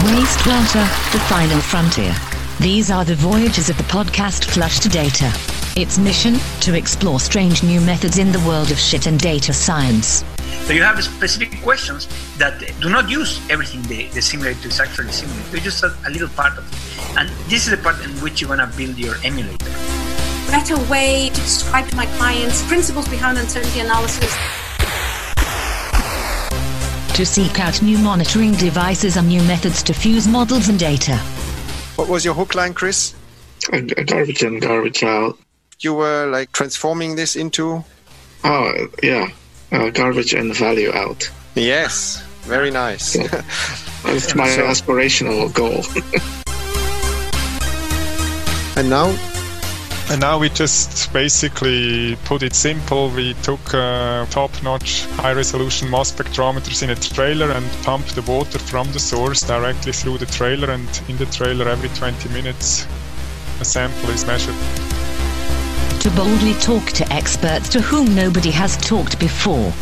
Wastewater, 0.00 1.12
the 1.12 1.20
final 1.28 1.60
frontier. 1.60 2.14
These 2.58 2.90
are 2.90 3.04
the 3.04 3.14
voyages 3.14 3.68
of 3.68 3.76
the 3.76 3.82
podcast 3.84 4.46
Flush 4.46 4.80
to 4.80 4.88
Data. 4.88 5.30
Its 5.76 5.98
mission, 5.98 6.36
to 6.60 6.74
explore 6.74 7.20
strange 7.20 7.62
new 7.62 7.82
methods 7.82 8.16
in 8.16 8.32
the 8.32 8.38
world 8.40 8.70
of 8.70 8.78
shit 8.78 9.06
and 9.06 9.20
data 9.20 9.52
science. 9.52 10.24
So 10.64 10.72
you 10.72 10.82
have 10.82 11.02
specific 11.04 11.60
questions 11.60 12.08
that 12.38 12.60
do 12.80 12.88
not 12.88 13.10
use 13.10 13.40
everything 13.50 13.82
the, 13.82 14.08
the 14.08 14.22
simulator 14.22 14.68
is 14.68 14.80
actually 14.80 15.12
simulating. 15.12 15.52
They 15.52 15.60
just 15.60 15.82
a, 15.84 15.94
a 16.06 16.10
little 16.10 16.28
part 16.28 16.56
of 16.56 16.64
it. 16.66 17.18
And 17.18 17.28
this 17.50 17.66
is 17.66 17.70
the 17.70 17.76
part 17.76 18.02
in 18.02 18.10
which 18.22 18.40
you're 18.40 18.56
going 18.56 18.66
to 18.66 18.76
build 18.78 18.96
your 18.96 19.16
emulator. 19.22 19.66
Better 20.46 20.78
way 20.90 21.28
to 21.28 21.40
describe 21.42 21.88
to 21.90 21.96
my 21.96 22.06
clients 22.16 22.66
principles 22.66 23.06
behind 23.08 23.36
uncertainty 23.36 23.80
analysis. 23.80 24.34
To 27.20 27.26
seek 27.26 27.60
out 27.60 27.82
new 27.82 27.98
monitoring 27.98 28.52
devices 28.52 29.18
and 29.18 29.28
new 29.28 29.42
methods 29.42 29.82
to 29.82 29.92
fuse 29.92 30.26
models 30.26 30.70
and 30.70 30.78
data. 30.78 31.18
What 31.96 32.08
was 32.08 32.24
your 32.24 32.32
hook 32.32 32.54
line, 32.54 32.72
Chris? 32.72 33.14
Uh, 33.70 33.80
garbage 33.80 34.42
in, 34.42 34.58
garbage 34.58 35.02
out. 35.02 35.38
You 35.80 35.92
were 35.92 36.28
like 36.28 36.50
transforming 36.52 37.16
this 37.16 37.36
into? 37.36 37.84
Oh, 38.42 38.88
yeah. 39.02 39.28
Uh, 39.70 39.90
garbage 39.90 40.32
and 40.32 40.56
value 40.56 40.94
out. 40.94 41.30
Yes, 41.54 42.22
very 42.44 42.70
nice. 42.70 43.12
So, 43.12 43.24
that's 44.02 44.34
my 44.34 44.48
So- 44.56 44.62
aspirational 44.62 45.52
goal. 45.52 45.84
and 48.80 48.88
now? 48.88 49.39
And 50.10 50.20
now 50.20 50.40
we 50.40 50.48
just 50.48 51.12
basically 51.12 52.16
put 52.24 52.42
it 52.42 52.56
simple. 52.56 53.10
We 53.10 53.34
took 53.44 53.72
uh, 53.72 54.26
top-notch 54.26 55.06
high-resolution 55.06 55.88
mass 55.88 56.10
spectrometers 56.10 56.82
in 56.82 56.90
a 56.90 56.96
trailer 56.96 57.52
and 57.52 57.64
pumped 57.84 58.16
the 58.16 58.22
water 58.22 58.58
from 58.58 58.90
the 58.90 58.98
source 58.98 59.42
directly 59.42 59.92
through 59.92 60.18
the 60.18 60.26
trailer. 60.26 60.72
And 60.72 60.88
in 61.08 61.16
the 61.16 61.26
trailer, 61.26 61.68
every 61.68 61.90
20 61.90 62.28
minutes, 62.30 62.88
a 63.60 63.64
sample 63.64 64.10
is 64.10 64.26
measured. 64.26 64.56
To 66.00 66.10
boldly 66.16 66.54
talk 66.54 66.86
to 66.90 67.12
experts 67.12 67.68
to 67.68 67.80
whom 67.80 68.12
nobody 68.12 68.50
has 68.50 68.76
talked 68.78 69.16
before. 69.20 69.72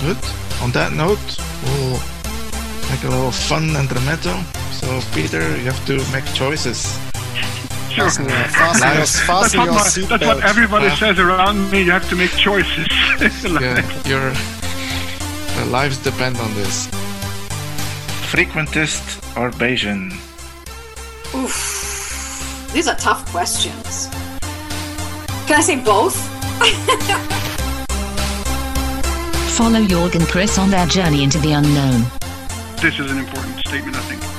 Good. 0.00 0.16
On 0.62 0.70
that 0.72 0.94
note, 0.94 1.18
we'll 1.64 2.00
make 2.88 3.04
a 3.04 3.08
little 3.08 3.30
fun 3.30 3.76
and 3.76 3.90
intermezzo. 3.90 4.42
So, 4.72 5.02
Peter, 5.12 5.54
you 5.58 5.70
have 5.70 5.84
to 5.84 5.98
make 6.12 6.24
choices. 6.32 6.98
Sure. 7.90 8.04
Fasten 8.04 8.24
your, 8.28 8.34
fasten 8.34 8.88
your, 8.88 8.96
That's 8.96 9.28
what, 9.28 9.54
your 9.54 9.66
my, 9.72 9.82
that's 10.18 10.26
what 10.26 10.44
everybody 10.44 10.86
Yeah. 10.86 10.96
says 10.96 11.18
around 11.18 11.70
me. 11.70 11.82
You 11.82 11.92
have 11.92 12.08
to 12.10 12.16
make 12.16 12.30
choices. 12.32 12.86
Yeah, 13.46 13.80
your 14.06 14.32
uh, 14.32 15.66
lives 15.70 15.96
depend 15.98 16.36
on 16.36 16.52
this. 16.54 16.88
Frequentist 18.30 19.18
or 19.36 19.50
Bayesian? 19.52 20.12
Oof. 21.34 22.68
These 22.74 22.88
are 22.88 22.96
tough 22.96 23.24
questions. 23.30 24.08
Can 25.46 25.58
I 25.58 25.62
say 25.62 25.80
both? 25.80 26.16
Follow 29.56 29.80
Jorg 29.80 30.14
and 30.16 30.26
Chris 30.28 30.58
on 30.58 30.68
their 30.70 30.86
journey 30.86 31.22
into 31.24 31.38
the 31.38 31.52
unknown. 31.52 32.02
this 32.82 32.98
is 32.98 33.10
an 33.10 33.18
important 33.18 33.58
statement, 33.60 33.96
I 33.96 34.00
think. 34.00 34.35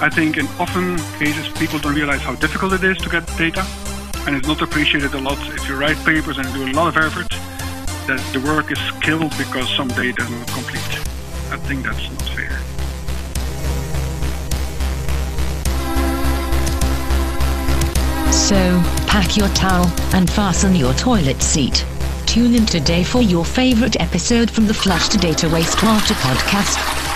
I 0.00 0.08
think 0.08 0.36
in 0.36 0.46
often 0.60 0.96
cases 1.18 1.48
people 1.58 1.80
don't 1.80 1.94
realize 1.94 2.20
how 2.20 2.36
difficult 2.36 2.72
it 2.72 2.84
is 2.84 2.98
to 2.98 3.10
get 3.10 3.26
data, 3.36 3.66
and 4.28 4.36
it's 4.36 4.46
not 4.46 4.62
appreciated 4.62 5.12
a 5.14 5.20
lot 5.20 5.38
if 5.54 5.68
you 5.68 5.74
write 5.74 5.96
papers 6.04 6.38
and 6.38 6.46
do 6.54 6.66
a 6.66 6.72
lot 6.72 6.96
of 6.96 7.02
effort, 7.02 7.28
that 8.06 8.20
the 8.32 8.38
work 8.40 8.70
is 8.70 8.78
killed 9.00 9.36
because 9.36 9.68
some 9.74 9.88
data 9.88 10.22
is 10.22 10.30
not 10.30 10.46
complete. 10.48 10.98
I 11.50 11.56
think 11.66 11.84
that's 11.84 12.08
not 12.08 12.22
fair. 12.30 12.60
So, 18.32 18.80
pack 19.08 19.36
your 19.36 19.48
towel 19.48 19.90
and 20.14 20.30
fasten 20.30 20.76
your 20.76 20.94
toilet 20.94 21.42
seat. 21.42 21.84
Tune 22.24 22.54
in 22.54 22.66
today 22.66 23.02
for 23.02 23.20
your 23.20 23.44
favorite 23.44 24.00
episode 24.00 24.48
from 24.48 24.68
the 24.68 24.74
Flush 24.74 25.08
to 25.08 25.18
Data 25.18 25.48
Wastewater 25.48 26.14
podcast. 26.22 27.07